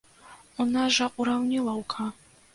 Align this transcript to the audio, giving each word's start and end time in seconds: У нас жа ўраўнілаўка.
У 0.65 0.67
нас 0.71 0.89
жа 0.95 1.09
ўраўнілаўка. 1.21 2.11